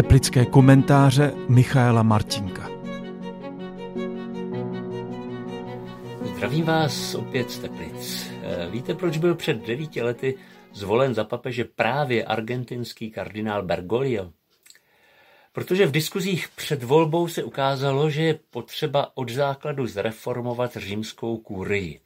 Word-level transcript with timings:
Teplické 0.00 0.44
komentáře 0.44 1.32
Michaela 1.48 2.02
Martinka. 2.02 2.70
Zdravím 6.22 6.64
vás 6.64 7.14
opět 7.14 7.50
z 7.50 7.58
Teplic. 7.58 8.30
Eh, 8.42 8.70
víte, 8.70 8.94
proč 8.94 9.18
byl 9.18 9.34
před 9.34 9.66
devíti 9.66 10.02
lety 10.02 10.38
zvolen 10.72 11.14
za 11.14 11.24
papeže 11.24 11.64
právě 11.64 12.24
argentinský 12.24 13.10
kardinál 13.10 13.62
Bergoglio? 13.62 14.30
Protože 15.52 15.86
v 15.86 15.92
diskuzích 15.92 16.48
před 16.56 16.82
volbou 16.82 17.28
se 17.28 17.44
ukázalo, 17.44 18.10
že 18.10 18.22
je 18.22 18.38
potřeba 18.50 19.10
od 19.14 19.30
základu 19.30 19.86
zreformovat 19.86 20.76
římskou 20.76 21.36
kurii, 21.36 22.00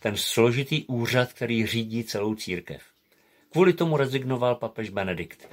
ten 0.00 0.16
složitý 0.16 0.84
úřad, 0.84 1.32
který 1.32 1.66
řídí 1.66 2.04
celou 2.04 2.34
církev. 2.34 2.93
Kvůli 3.54 3.72
tomu 3.72 3.96
rezignoval 3.96 4.54
papež 4.54 4.90
Benedikt. 4.90 5.48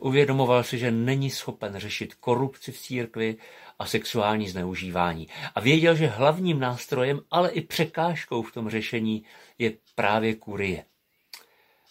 Uvědomoval 0.00 0.64
si, 0.64 0.78
že 0.78 0.90
není 0.90 1.30
schopen 1.30 1.74
řešit 1.76 2.14
korupci 2.14 2.72
v 2.72 2.78
církvi 2.78 3.36
a 3.78 3.86
sexuální 3.86 4.48
zneužívání. 4.48 5.28
A 5.54 5.60
věděl, 5.60 5.94
že 5.94 6.06
hlavním 6.06 6.60
nástrojem, 6.60 7.20
ale 7.30 7.50
i 7.50 7.60
překážkou 7.60 8.42
v 8.42 8.52
tom 8.52 8.70
řešení 8.70 9.24
je 9.58 9.72
právě 9.94 10.34
kurie. 10.34 10.84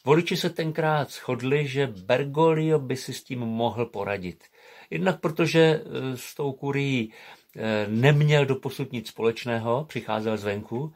Voliči 0.06 0.38
se 0.38 0.50
tenkrát 0.50 1.10
shodli, 1.10 1.68
že 1.68 1.88
Bergoglio 1.88 2.80
by 2.80 2.98
si 2.98 3.14
s 3.14 3.24
tím 3.24 3.40
mohl 3.40 3.86
poradit. 3.86 4.44
Jednak 4.90 5.20
protože 5.20 5.60
e, 5.60 5.82
s 6.18 6.36
tou 6.36 6.52
kurií 6.52 7.14
e, 7.56 7.88
neměl 7.88 8.46
doposud 8.46 8.92
nic 8.92 9.08
společného, 9.08 9.86
přicházel 9.86 10.38
zvenku, 10.38 10.94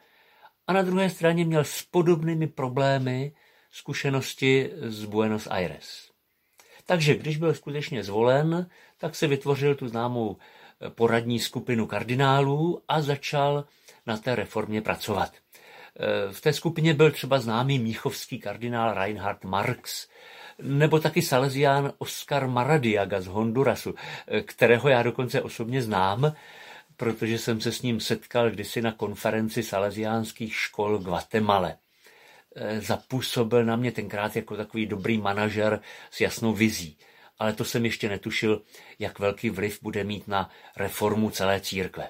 a 0.67 0.73
na 0.73 0.81
druhé 0.81 1.09
straně 1.09 1.45
měl 1.45 1.64
s 1.64 1.84
podobnými 1.91 2.48
problémy 2.48 3.31
zkušenosti 3.72 4.72
z 4.82 5.05
Buenos 5.05 5.48
Aires. 5.48 6.09
Takže 6.86 7.16
když 7.16 7.38
byl 7.38 7.54
skutečně 7.54 8.03
zvolen, 8.03 8.70
tak 8.98 9.16
se 9.16 9.28
vytvořil 9.28 9.76
tu 9.76 9.88
známou 9.88 10.38
eh, 10.38 10.89
poradní 10.89 11.39
skupinu 11.39 11.88
kardinálů 11.88 12.81
a 12.88 13.02
začal 13.02 13.66
na 14.06 14.17
té 14.17 14.36
reformě 14.36 14.81
pracovat. 14.81 15.31
Eh, 15.34 16.34
v 16.34 16.42
té 16.42 16.53
skupině 16.53 16.94
byl 16.94 17.11
třeba 17.11 17.39
známý 17.39 17.80
míchovský 17.80 18.39
kardinál 18.39 18.94
Reinhard 18.94 19.44
Marx, 19.44 20.08
nebo 20.61 21.00
taky 21.00 21.22
Salesián 21.22 21.94
Oscar 21.98 22.48
Maradiaga 22.48 23.22
z 23.22 23.28
Hondurasu, 23.28 23.95
eh, 24.28 24.42
kterého 24.42 24.89
já 24.89 25.04
dokonce 25.04 25.42
osobně 25.42 25.81
znám, 25.81 26.33
protože 26.98 27.38
jsem 27.38 27.61
se 27.61 27.72
s 27.72 27.81
ním 27.81 28.00
setkal 28.00 28.52
kdysi 28.52 28.81
na 28.81 28.92
konferenci 28.92 29.64
salesiánských 29.64 30.56
škol 30.56 30.98
Guatemala. 30.98 31.72
Eh, 32.55 32.81
zapůsobil 32.81 33.66
na 33.66 33.75
mě 33.75 33.92
tenkrát 33.92 34.36
jako 34.36 34.58
takový 34.58 34.86
dobrý 34.86 35.17
manažer 35.17 35.81
s 36.11 36.22
jasnou 36.22 36.53
vizí. 36.53 36.97
Ale 37.39 37.53
to 37.53 37.66
jsem 37.66 37.86
ještě 37.86 38.09
netušil, 38.09 38.61
jak 39.00 39.19
velký 39.19 39.50
vliv 39.50 39.80
bude 39.81 40.03
mít 40.03 40.28
na 40.28 40.50
reformu 40.77 41.30
celé 41.30 41.61
církve. 41.61 42.09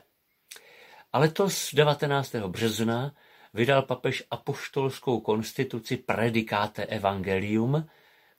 Ale 1.13 1.29
to 1.29 1.49
z 1.49 1.73
19. 1.73 2.35
března 2.35 3.15
vydal 3.53 3.81
papež 3.81 4.23
apoštolskou 4.31 5.19
konstituci 5.19 5.97
Predicate 5.97 6.85
Evangelium, 6.85 7.87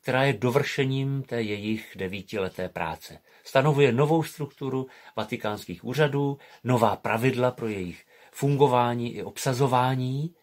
která 0.00 0.24
je 0.24 0.32
dovršením 0.32 1.22
té 1.22 1.42
jejich 1.42 1.92
devítileté 1.96 2.68
práce. 2.68 3.18
Stanovuje 3.44 3.92
novou 3.92 4.22
strukturu 4.22 4.86
vatikánských 5.16 5.84
úřadů, 5.84 6.38
nová 6.64 6.96
pravidla 6.96 7.50
pro 7.50 7.68
jejich 7.68 8.06
fungování 8.32 9.14
i 9.14 9.22
obsazování 9.22 10.34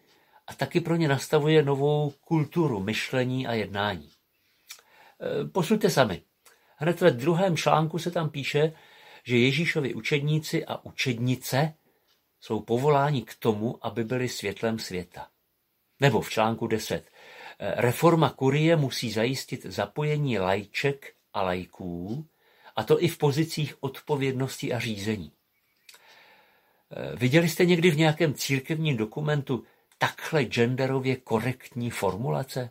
a 0.48 0.54
taky 0.54 0.80
pro 0.80 0.96
ně 0.96 1.08
nastavuje 1.08 1.62
novou 1.62 2.10
kulturu 2.10 2.80
myšlení 2.80 3.46
a 3.46 3.52
jednání. 3.52 4.10
E, 4.10 5.48
posuďte 5.48 5.90
sami. 5.90 6.22
Hned 6.76 7.00
ve 7.00 7.10
druhém 7.10 7.56
článku 7.56 7.98
se 7.98 8.10
tam 8.10 8.30
píše, 8.30 8.72
že 9.24 9.38
Ježíšovi 9.38 9.94
učedníci 9.94 10.66
a 10.66 10.84
učednice 10.84 11.74
jsou 12.40 12.60
povoláni 12.60 13.22
k 13.22 13.34
tomu, 13.34 13.86
aby 13.86 14.04
byli 14.04 14.28
světlem 14.28 14.78
světa. 14.78 15.28
Nebo 16.00 16.20
v 16.20 16.30
článku 16.30 16.66
10. 16.66 16.94
E, 16.94 17.02
reforma 17.82 18.30
kurie 18.30 18.76
musí 18.76 19.10
zajistit 19.10 19.66
zapojení 19.66 20.38
lajček 20.38 21.14
a 21.32 21.42
lajků, 21.42 22.26
a 22.76 22.84
to 22.84 23.02
i 23.02 23.08
v 23.08 23.18
pozicích 23.18 23.74
odpovědnosti 23.82 24.72
a 24.72 24.78
řízení. 24.78 25.32
E, 26.90 27.16
viděli 27.16 27.48
jste 27.48 27.64
někdy 27.64 27.90
v 27.90 27.96
nějakém 27.96 28.34
církevním 28.34 28.96
dokumentu 28.96 29.64
takhle 29.98 30.44
genderově 30.44 31.16
korektní 31.16 31.90
formulace? 31.90 32.70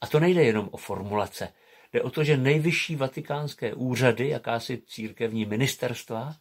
A 0.00 0.06
to 0.06 0.20
nejde 0.20 0.42
jenom 0.44 0.68
o 0.72 0.76
formulace. 0.76 1.52
Jde 1.92 2.02
o 2.02 2.10
to, 2.10 2.24
že 2.24 2.36
nejvyšší 2.36 2.96
vatikánské 2.96 3.74
úřady, 3.74 4.28
jakási 4.28 4.82
církevní 4.86 5.44
ministerstva, 5.44 6.36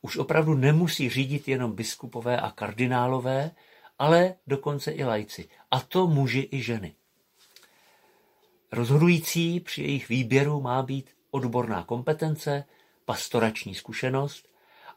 už 0.00 0.16
opravdu 0.16 0.54
nemusí 0.54 1.08
řídit 1.08 1.48
jenom 1.48 1.72
biskupové 1.72 2.40
a 2.40 2.50
kardinálové, 2.50 3.50
ale 3.98 4.34
dokonce 4.46 4.90
i 4.90 5.04
lajci. 5.04 5.48
A 5.70 5.80
to 5.80 6.06
muži 6.06 6.48
i 6.52 6.62
ženy. 6.62 6.94
Rozhodující 8.72 9.60
při 9.60 9.82
jejich 9.82 10.08
výběru 10.08 10.60
má 10.60 10.82
být 10.82 11.10
odborná 11.30 11.84
kompetence, 11.84 12.64
pastorační 13.04 13.74
zkušenost 13.74 14.49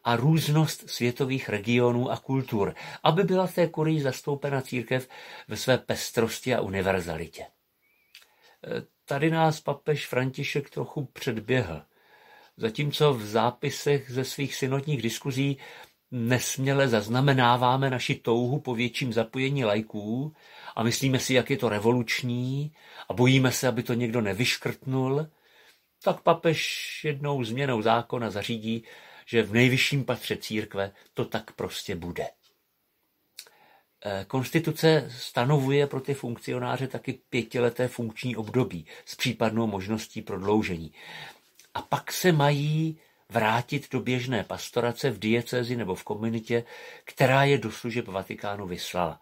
a 0.03 0.15
různost 0.15 0.89
světových 0.89 1.49
regionů 1.49 2.11
a 2.11 2.17
kultur, 2.17 2.75
aby 3.03 3.23
byla 3.23 3.47
v 3.47 3.55
té 3.55 3.67
kurii 3.67 4.01
zastoupena 4.01 4.61
církev 4.61 5.09
ve 5.47 5.57
své 5.57 5.77
pestrosti 5.77 6.55
a 6.55 6.61
univerzalitě. 6.61 7.45
Tady 9.05 9.29
nás 9.31 9.61
papež 9.61 10.07
František 10.07 10.69
trochu 10.69 11.05
předběhl. 11.05 11.81
Zatímco 12.57 13.13
v 13.13 13.25
zápisech 13.25 14.11
ze 14.11 14.25
svých 14.25 14.55
synodních 14.55 15.01
diskuzí 15.01 15.57
nesměle 16.11 16.87
zaznamenáváme 16.87 17.89
naši 17.89 18.15
touhu 18.15 18.59
po 18.59 18.75
větším 18.75 19.13
zapojení 19.13 19.65
lajků 19.65 20.33
a 20.75 20.83
myslíme 20.83 21.19
si, 21.19 21.33
jak 21.33 21.49
je 21.49 21.57
to 21.57 21.69
revoluční 21.69 22.71
a 23.09 23.13
bojíme 23.13 23.51
se, 23.51 23.67
aby 23.67 23.83
to 23.83 23.93
někdo 23.93 24.21
nevyškrtnul, 24.21 25.27
tak 26.03 26.21
papež 26.21 27.01
jednou 27.03 27.43
změnou 27.43 27.81
zákona 27.81 28.29
zařídí, 28.29 28.83
že 29.25 29.43
v 29.43 29.53
nejvyšším 29.53 30.05
patře 30.05 30.37
církve 30.37 30.91
to 31.13 31.25
tak 31.25 31.51
prostě 31.51 31.95
bude. 31.95 32.27
Eh, 34.05 34.25
konstituce 34.27 35.11
stanovuje 35.17 35.87
pro 35.87 36.01
ty 36.01 36.13
funkcionáře 36.13 36.87
taky 36.87 37.19
pětileté 37.29 37.87
funkční 37.87 38.35
období 38.35 38.85
s 39.05 39.15
případnou 39.15 39.67
možností 39.67 40.21
prodloužení. 40.21 40.93
A 41.73 41.81
pak 41.81 42.11
se 42.11 42.31
mají 42.31 42.99
vrátit 43.29 43.91
do 43.91 43.99
běžné 43.99 44.43
pastorace 44.43 45.09
v 45.11 45.19
diecezi 45.19 45.75
nebo 45.75 45.95
v 45.95 46.03
komunitě, 46.03 46.63
která 47.03 47.43
je 47.43 47.57
do 47.57 47.71
služeb 47.71 48.07
Vatikánu 48.07 48.67
vyslala. 48.67 49.21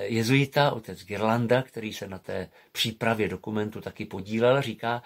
Jezuita, 0.00 0.70
otec 0.70 1.04
Girlanda, 1.04 1.62
který 1.62 1.92
se 1.92 2.08
na 2.08 2.18
té 2.18 2.50
přípravě 2.72 3.28
dokumentu 3.28 3.80
taky 3.80 4.04
podílel, 4.04 4.62
říká, 4.62 5.02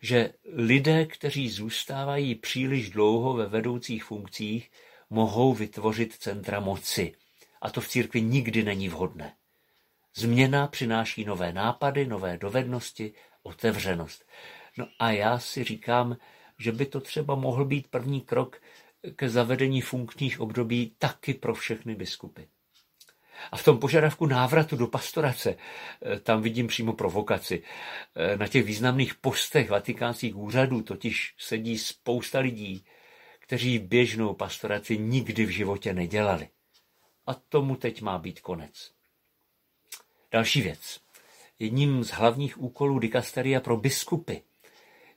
že 0.00 0.32
lidé, 0.52 1.06
kteří 1.06 1.48
zůstávají 1.48 2.34
příliš 2.34 2.90
dlouho 2.90 3.34
ve 3.34 3.46
vedoucích 3.46 4.04
funkcích, 4.04 4.70
mohou 5.10 5.54
vytvořit 5.54 6.14
centra 6.14 6.60
moci. 6.60 7.14
A 7.62 7.70
to 7.70 7.80
v 7.80 7.88
církvi 7.88 8.22
nikdy 8.22 8.62
není 8.62 8.88
vhodné. 8.88 9.34
Změna 10.14 10.66
přináší 10.66 11.24
nové 11.24 11.52
nápady, 11.52 12.06
nové 12.06 12.38
dovednosti, 12.38 13.12
otevřenost. 13.42 14.24
No 14.78 14.88
a 14.98 15.10
já 15.10 15.38
si 15.38 15.64
říkám, 15.64 16.16
že 16.58 16.72
by 16.72 16.86
to 16.86 17.00
třeba 17.00 17.34
mohl 17.34 17.64
být 17.64 17.88
první 17.88 18.20
krok 18.20 18.60
ke 19.16 19.28
zavedení 19.28 19.80
funkčních 19.80 20.40
období 20.40 20.94
taky 20.98 21.34
pro 21.34 21.54
všechny 21.54 21.94
biskupy. 21.94 22.42
A 23.52 23.56
v 23.56 23.64
tom 23.64 23.78
požadavku 23.78 24.26
návratu 24.26 24.76
do 24.76 24.86
pastorace, 24.86 25.56
eh, 25.56 26.20
tam 26.20 26.42
vidím 26.42 26.66
přímo 26.66 26.92
provokaci. 26.92 27.62
Eh, 28.16 28.36
na 28.36 28.48
těch 28.48 28.64
významných 28.64 29.14
postech 29.14 29.70
vatikánských 29.70 30.36
úřadů 30.36 30.82
totiž 30.82 31.34
sedí 31.38 31.78
spousta 31.78 32.38
lidí, 32.38 32.84
kteří 33.38 33.78
běžnou 33.78 34.34
pastoraci 34.34 34.98
nikdy 34.98 35.44
v 35.44 35.50
životě 35.50 35.92
nedělali. 35.92 36.48
A 37.26 37.34
tomu 37.34 37.76
teď 37.76 38.02
má 38.02 38.18
být 38.18 38.40
konec. 38.40 38.92
Další 40.32 40.62
věc. 40.62 41.00
Jedním 41.58 42.04
z 42.04 42.10
hlavních 42.10 42.60
úkolů 42.62 42.98
dikasteria 42.98 43.60
pro 43.60 43.76
biskupy 43.76 44.36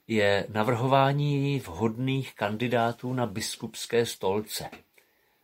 je 0.07 0.47
navrhování 0.49 1.59
vhodných 1.59 2.35
kandidátů 2.35 3.13
na 3.13 3.25
biskupské 3.25 4.05
stolce 4.05 4.69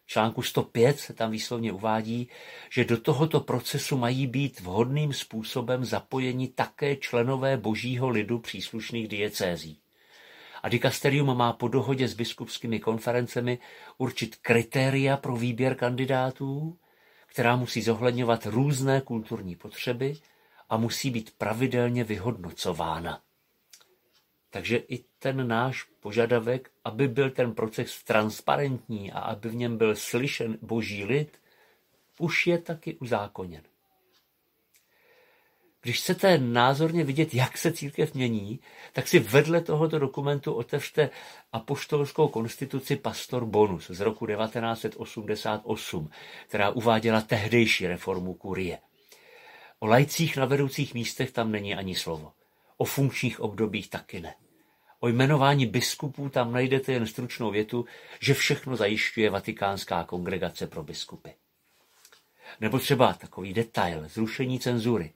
článku 0.06 0.42
105 0.42 1.00
se 1.00 1.14
tam 1.14 1.32
výslovně 1.32 1.72
uvádí, 1.72 2.30
že 2.72 2.86
do 2.86 2.98
tohoto 2.98 3.40
procesu 3.40 3.98
mají 3.98 4.28
být 4.28 4.60
vhodným 4.60 5.14
způsobem 5.14 5.86
zapojeni 5.86 6.48
také 6.48 6.96
členové 6.96 7.58
božího 7.58 8.10
lidu 8.10 8.40
příslušných 8.40 9.08
diecézí. 9.08 9.80
A 10.64 10.70
dikasterium 10.70 11.38
má 11.38 11.54
po 11.54 11.68
dohodě 11.68 12.08
s 12.08 12.14
biskupskými 12.14 12.80
konferencemi 12.80 13.60
určit 13.98 14.36
kritéria 14.36 15.18
pro 15.18 15.36
výběr 15.36 15.76
kandidátů, 15.76 16.78
která 17.28 17.56
musí 17.56 17.82
zohledňovat 17.82 18.46
různé 18.46 19.02
kulturní 19.02 19.56
potřeby 19.56 20.18
a 20.70 20.78
musí 20.78 21.10
být 21.10 21.38
pravidelně 21.38 22.04
vyhodnocována. 22.04 23.22
Takže 24.54 24.78
i 24.78 25.04
ten 25.20 25.48
náš 25.48 25.84
požadavek, 25.84 26.72
aby 26.84 27.08
byl 27.08 27.30
ten 27.30 27.54
proces 27.54 28.04
transparentní 28.04 29.12
a 29.12 29.20
aby 29.20 29.50
v 29.50 29.56
něm 29.56 29.78
byl 29.78 29.96
slyšen 29.96 30.58
boží 30.62 31.06
lid, 31.06 31.40
už 32.20 32.48
je 32.48 32.58
taky 32.58 32.96
uzákoněn. 32.96 33.62
Když 35.82 36.00
chcete 36.00 36.38
názorně 36.38 37.04
vidět, 37.04 37.34
jak 37.34 37.58
se 37.58 37.72
církev 37.72 38.14
mění, 38.14 38.60
tak 38.94 39.08
si 39.08 39.20
vedle 39.20 39.62
tohoto 39.62 40.00
dokumentu 40.00 40.54
otevřte 40.54 41.10
apoštolskou 41.54 42.28
konstituci 42.28 42.96
Pastor 42.96 43.46
Bonus 43.46 43.88
z 43.90 44.00
roku 44.00 44.28
1988, 44.28 46.10
která 46.48 46.70
uváděla 46.70 47.22
tehdejší 47.22 47.88
reformu 47.88 48.34
kurie. 48.34 48.80
O 49.80 49.88
lajcích 49.88 50.38
na 50.38 50.46
vedoucích 50.46 50.94
místech 50.94 51.32
tam 51.32 51.52
není 51.52 51.76
ani 51.76 51.96
slovo. 51.96 52.34
O 52.78 52.86
funkčních 52.86 53.40
obdobích 53.40 53.90
taky 53.90 54.20
ne. 54.20 54.36
O 55.04 55.08
jmenování 55.08 55.66
biskupů 55.66 56.30
tam 56.30 56.54
najdete 56.54 56.94
jen 56.94 57.08
stručnou 57.08 57.52
větu, 57.52 57.86
že 58.20 58.34
všechno 58.34 58.76
zajišťuje 58.76 59.30
Vatikánská 59.30 60.04
kongregace 60.04 60.68
pro 60.68 60.84
biskupy. 60.84 61.30
Nebo 62.62 62.80
třeba 62.80 63.14
takový 63.14 63.54
detail, 63.54 64.08
zrušení 64.08 64.60
cenzury. 64.60 65.14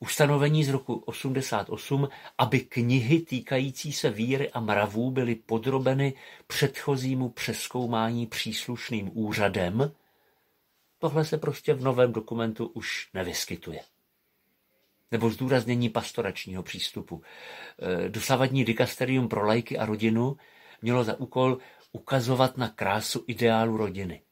Ustanovení 0.00 0.64
z 0.64 0.68
roku 0.68 0.94
88, 0.94 2.08
aby 2.38 2.60
knihy 2.60 3.20
týkající 3.20 3.92
se 3.92 4.10
víry 4.10 4.50
a 4.50 4.60
mravů 4.60 5.10
byly 5.10 5.34
podrobeny 5.34 6.14
předchozímu 6.46 7.28
přeskoumání 7.28 8.26
příslušným 8.26 9.10
úřadem, 9.14 9.92
tohle 10.98 11.24
se 11.24 11.38
prostě 11.38 11.74
v 11.74 11.82
novém 11.82 12.12
dokumentu 12.12 12.66
už 12.66 13.08
nevyskytuje 13.14 13.80
nebo 15.10 15.30
zdůraznění 15.30 15.88
pastoračního 15.88 16.62
přístupu. 16.62 17.22
E, 18.04 18.08
dosavadní 18.08 18.64
dikasterium 18.64 19.28
pro 19.28 19.46
lajky 19.46 19.78
a 19.78 19.86
rodinu 19.86 20.36
mělo 20.82 21.04
za 21.04 21.20
úkol 21.20 21.58
ukazovat 21.92 22.56
na 22.56 22.68
krásu 22.68 23.24
ideálu 23.26 23.76
rodiny 23.76 24.22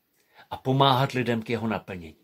a 0.51 0.57
pomáhat 0.57 1.13
lidem 1.13 1.43
k 1.43 1.51
jeho 1.51 1.69
naplnění. 1.69 2.17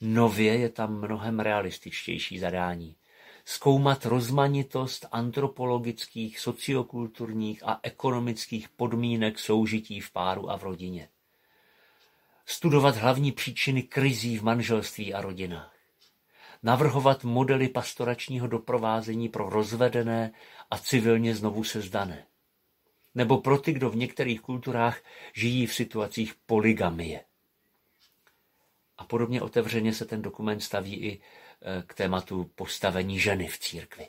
Nově 0.00 0.58
je 0.58 0.68
tam 0.68 0.98
mnohem 0.98 1.40
realističtější 1.40 2.38
zadání. 2.38 2.96
Zkoumat 3.44 4.06
rozmanitost 4.06 5.06
antropologických, 5.12 6.40
sociokulturních 6.40 7.62
a 7.66 7.80
ekonomických 7.82 8.68
podmínek 8.68 9.38
soužití 9.38 10.00
v 10.00 10.10
páru 10.10 10.50
a 10.50 10.58
v 10.58 10.62
rodině. 10.62 11.08
Studovat 12.46 12.96
hlavní 12.96 13.32
příčiny 13.32 13.82
krizí 13.82 14.38
v 14.38 14.42
manželství 14.42 15.14
a 15.14 15.20
rodinách 15.20 15.79
navrhovat 16.62 17.24
modely 17.24 17.68
pastoračního 17.68 18.46
doprovázení 18.46 19.28
pro 19.28 19.48
rozvedené 19.48 20.32
a 20.70 20.78
civilně 20.78 21.34
znovu 21.34 21.64
sezdané. 21.64 22.26
Nebo 23.14 23.40
pro 23.40 23.58
ty, 23.58 23.72
kdo 23.72 23.90
v 23.90 23.96
některých 23.96 24.40
kulturách 24.40 25.00
žijí 25.32 25.66
v 25.66 25.74
situacích 25.74 26.34
poligamie. 26.46 27.24
A 28.98 29.04
podobně 29.04 29.42
otevřeně 29.42 29.94
se 29.94 30.04
ten 30.04 30.22
dokument 30.22 30.60
staví 30.60 30.94
i 30.94 31.12
e, 31.12 31.20
k 31.82 31.94
tématu 31.94 32.50
postavení 32.54 33.18
ženy 33.18 33.48
v 33.48 33.58
církvi. 33.58 34.08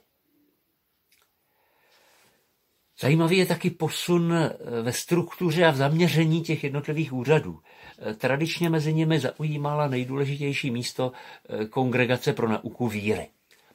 Zajímavý 3.01 3.37
je 3.37 3.45
taky 3.45 3.69
posun 3.69 4.33
e, 4.33 4.57
ve 4.81 4.93
struktuře 4.93 5.65
a 5.65 5.71
v 5.71 5.75
zaměření 5.75 6.41
těch 6.41 6.63
jednotlivých 6.63 7.13
úřadů. 7.13 7.59
Tradičně 8.17 8.69
mezi 8.69 8.93
nimi 8.93 9.19
zaujímala 9.19 9.87
nejdůležitější 9.87 10.71
místo 10.71 11.11
eh, 11.49 11.65
kongregace 11.65 12.33
pro 12.33 12.47
nauku 12.49 12.87
víry. 12.87 13.27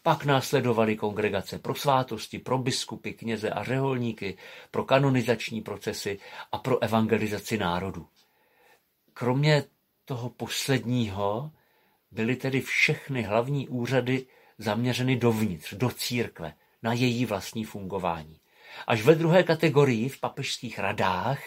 Pak 0.02 0.24
následovaly 0.24 0.96
kongregace 0.96 1.58
pro 1.58 1.74
svátosti, 1.74 2.38
pro 2.38 2.58
biskupy, 2.58 3.12
kněze 3.12 3.50
a 3.50 3.64
řeholníky, 3.64 4.36
pro 4.70 4.84
kanonizační 4.84 5.60
procesy 5.60 6.18
a 6.52 6.58
pro 6.58 6.82
evangelizaci 6.82 7.58
národu. 7.58 8.06
Kromě 9.14 9.64
toho 10.04 10.30
posledního 10.30 11.50
byly 12.10 12.36
tedy 12.36 12.60
všechny 12.60 13.22
hlavní 13.22 13.68
úřady 13.68 14.26
zaměřeny 14.58 15.16
dovnitř, 15.16 15.74
do 15.74 15.90
církve, 15.90 16.54
na 16.82 16.92
její 16.92 17.26
vlastní 17.26 17.64
fungování. 17.64 18.40
Až 18.86 19.02
ve 19.02 19.14
druhé 19.14 19.42
kategorii 19.42 20.08
v 20.08 20.20
papežských 20.20 20.78
radách 20.78 21.40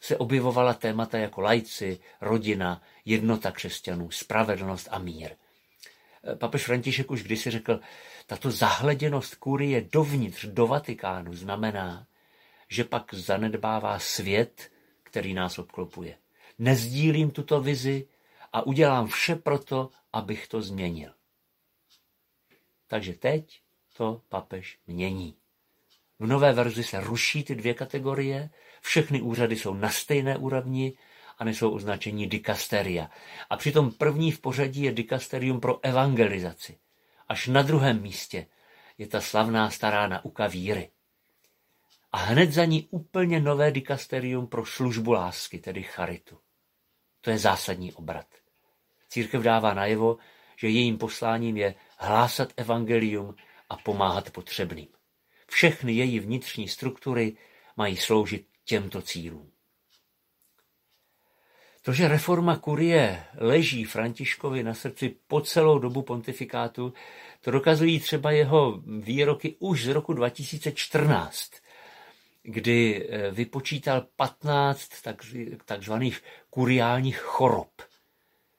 se 0.00 0.16
objevovala 0.16 0.74
témata 0.74 1.18
jako 1.18 1.40
lajci, 1.40 1.98
rodina, 2.20 2.82
jednota 3.04 3.50
křesťanů, 3.52 4.10
spravedlnost 4.10 4.88
a 4.90 4.98
mír. 4.98 5.30
Papež 6.38 6.64
František 6.64 7.10
už 7.10 7.22
kdysi 7.22 7.50
řekl, 7.50 7.80
tato 8.26 8.50
zahleděnost 8.50 9.34
kurie 9.34 9.88
dovnitř, 9.92 10.44
do 10.44 10.66
Vatikánu 10.66 11.34
znamená, 11.34 12.06
že 12.68 12.84
pak 12.84 13.14
zanedbává 13.14 13.98
svět, 13.98 14.72
který 15.02 15.34
nás 15.34 15.58
obklopuje. 15.58 16.18
Nezdílím 16.58 17.30
tuto 17.30 17.60
vizi 17.60 18.08
a 18.52 18.62
udělám 18.62 19.06
vše 19.06 19.36
proto, 19.36 19.90
abych 20.12 20.48
to 20.48 20.62
změnil. 20.62 21.14
Takže 22.86 23.12
teď 23.12 23.62
to 23.96 24.22
papež 24.28 24.78
mění. 24.86 25.39
V 26.20 26.26
nové 26.26 26.52
verzi 26.52 26.84
se 26.84 27.00
ruší 27.00 27.44
ty 27.44 27.54
dvě 27.54 27.74
kategorie, 27.74 28.50
všechny 28.80 29.20
úřady 29.20 29.56
jsou 29.56 29.74
na 29.74 29.90
stejné 29.90 30.36
úrovni 30.36 30.92
a 31.38 31.44
nesou 31.44 31.70
označení 31.70 32.26
dikasteria. 32.26 33.10
A 33.50 33.56
přitom 33.56 33.90
první 33.90 34.32
v 34.32 34.40
pořadí 34.40 34.82
je 34.82 34.92
dikasterium 34.92 35.60
pro 35.60 35.84
evangelizaci. 35.84 36.78
Až 37.28 37.46
na 37.46 37.62
druhém 37.62 38.02
místě 38.02 38.46
je 38.98 39.06
ta 39.06 39.20
slavná 39.20 39.70
stará 39.70 40.06
nauka 40.06 40.46
víry. 40.46 40.90
A 42.12 42.18
hned 42.18 42.52
za 42.52 42.64
ní 42.64 42.88
úplně 42.90 43.40
nové 43.40 43.70
dikasterium 43.70 44.46
pro 44.46 44.66
službu 44.66 45.12
lásky, 45.12 45.58
tedy 45.58 45.82
charitu. 45.82 46.38
To 47.20 47.30
je 47.30 47.38
zásadní 47.38 47.92
obrat. 47.92 48.26
Církev 49.08 49.42
dává 49.42 49.74
najevo, 49.74 50.16
že 50.56 50.68
jejím 50.68 50.98
posláním 50.98 51.56
je 51.56 51.74
hlásat 51.98 52.52
evangelium 52.56 53.34
a 53.68 53.76
pomáhat 53.76 54.30
potřebným. 54.30 54.88
Všechny 55.50 55.92
její 55.92 56.20
vnitřní 56.20 56.68
struktury 56.68 57.36
mají 57.76 57.96
sloužit 57.96 58.46
těmto 58.64 59.02
cílům. 59.02 59.50
To, 61.82 61.92
že 61.92 62.08
reforma 62.08 62.56
kurie 62.56 63.24
leží 63.36 63.84
Františkovi 63.84 64.62
na 64.62 64.74
srdci 64.74 65.16
po 65.26 65.40
celou 65.40 65.78
dobu 65.78 66.02
pontifikátu, 66.02 66.92
to 67.40 67.50
dokazují 67.50 68.00
třeba 68.00 68.30
jeho 68.30 68.82
výroky 68.86 69.56
už 69.58 69.84
z 69.84 69.88
roku 69.88 70.12
2014, 70.12 71.50
kdy 72.42 73.08
eh, 73.08 73.30
vypočítal 73.30 74.06
15 74.16 74.88
takzvaných 75.64 76.22
kuriálních 76.50 77.18
chorob. 77.18 77.70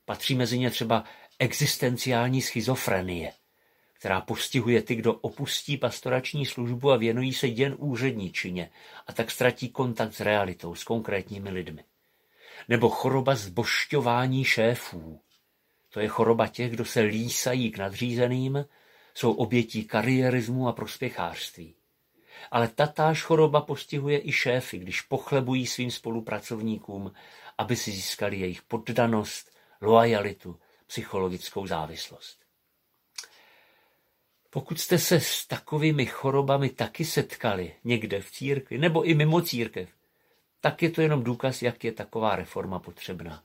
Patří 0.05 0.35
mezi 0.35 0.59
ně 0.59 0.69
třeba 0.69 1.03
existenciální 1.39 2.41
schizofrenie 2.41 3.33
která 4.01 4.21
postihuje 4.21 4.81
ty, 4.81 4.95
kdo 4.95 5.13
opustí 5.13 5.77
pastorační 5.77 6.45
službu 6.45 6.91
a 6.91 6.97
věnují 6.97 7.33
se 7.33 7.47
jen 7.47 7.75
úředničině 7.77 8.69
a 9.07 9.13
tak 9.13 9.31
ztratí 9.31 9.69
kontakt 9.69 10.13
s 10.13 10.19
realitou, 10.19 10.75
s 10.75 10.83
konkrétními 10.83 11.49
lidmi. 11.49 11.83
Nebo 12.69 12.89
choroba 12.89 13.35
zbošťování 13.35 14.43
šéfů. 14.43 15.21
To 15.89 15.99
je 15.99 16.07
choroba 16.07 16.47
těch, 16.47 16.71
kdo 16.71 16.85
se 16.85 17.01
lísají 17.01 17.71
k 17.71 17.77
nadřízeným, 17.77 18.65
jsou 19.13 19.33
obětí 19.33 19.85
kariérismu 19.85 20.67
a 20.67 20.73
prospěchářství. 20.73 21.75
Ale 22.51 22.67
tatáž 22.67 23.21
choroba 23.21 23.61
postihuje 23.61 24.27
i 24.27 24.31
šéfy, 24.31 24.77
když 24.77 25.01
pochlebují 25.01 25.67
svým 25.67 25.91
spolupracovníkům, 25.91 27.13
aby 27.57 27.75
si 27.75 27.91
získali 27.91 28.39
jejich 28.39 28.61
poddanost, 28.61 29.51
loajalitu, 29.81 30.59
psychologickou 30.87 31.67
závislost. 31.67 32.40
Pokud 34.53 34.79
jste 34.79 34.97
se 34.97 35.19
s 35.19 35.47
takovými 35.47 36.05
chorobami 36.05 36.69
taky 36.69 37.05
setkali 37.05 37.73
někde 37.83 38.21
v 38.21 38.31
církvi 38.31 38.77
nebo 38.77 39.03
i 39.03 39.13
mimo 39.13 39.41
církev, 39.41 39.89
tak 40.61 40.81
je 40.81 40.89
to 40.89 41.01
jenom 41.01 41.23
důkaz, 41.23 41.61
jak 41.61 41.83
je 41.83 41.91
taková 41.91 42.35
reforma 42.35 42.79
potřebná. 42.79 43.43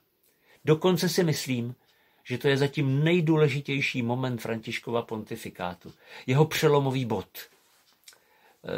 Dokonce 0.65 1.09
si 1.09 1.23
myslím, 1.23 1.75
že 2.23 2.37
to 2.37 2.47
je 2.47 2.57
zatím 2.57 3.03
nejdůležitější 3.03 4.01
moment 4.01 4.41
Františkova 4.41 5.01
pontifikátu, 5.01 5.93
jeho 6.27 6.45
přelomový 6.45 7.05
bod. 7.05 7.29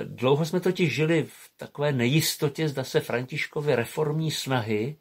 Dlouho 0.04 0.46
jsme 0.46 0.60
totiž 0.60 0.96
žili 0.96 1.24
v 1.24 1.52
takové 1.58 1.92
nejistotě, 1.92 2.70
zda 2.70 2.84
se 2.84 3.00
Františkovy 3.00 3.76
reformní 3.76 4.32
snahy 4.32 4.96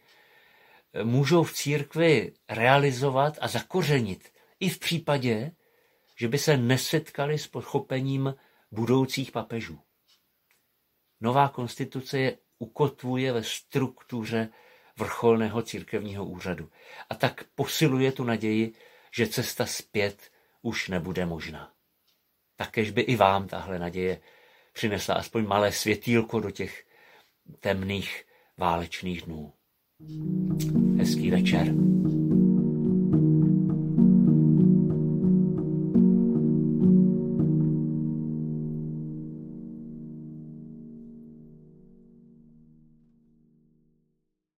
můžou 1.03 1.43
v 1.43 1.53
církvi 1.53 2.33
realizovat 2.49 3.39
a 3.41 3.49
zakořenit 3.49 4.29
i 4.61 4.69
v 4.69 4.79
případě, 4.79 5.53
že 6.19 6.29
by 6.29 6.39
se 6.39 6.57
nesetkali 6.57 7.39
s 7.39 7.47
pochopením 7.47 8.35
budoucích 8.71 9.33
papežů. 9.33 9.81
Nová 11.21 11.49
konstituce 11.49 12.19
je 12.19 12.39
ukotvuje 12.59 13.33
ve 13.33 13.43
struktuře 13.45 14.49
vrcholného 14.97 15.63
církevního 15.63 16.27
úřadu 16.27 16.71
a 17.11 17.15
tak 17.15 17.45
posiluje 17.55 18.13
tu 18.13 18.25
naději, 18.25 18.75
že 19.15 19.27
cesta 19.27 19.67
zpět 19.67 20.31
už 20.63 20.89
nebude 20.89 21.27
možná. 21.27 21.73
Takež 22.57 22.91
by 22.91 23.01
i 23.01 23.17
vám 23.17 23.49
tahle 23.49 23.79
naděje 23.79 24.21
přinesla 24.73 25.15
aspoň 25.15 25.47
malé 25.47 25.73
světýlko 25.73 26.41
do 26.41 26.51
těch 26.51 26.87
temných 27.61 28.25
válečných 28.57 29.23
dnů. 29.23 29.53
Hezký 30.99 31.31
večer. 31.31 31.75